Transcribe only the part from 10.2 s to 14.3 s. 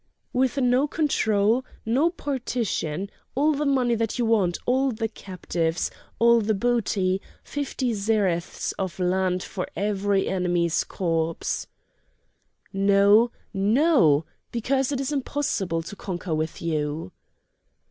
enemy's corpse." "No! no!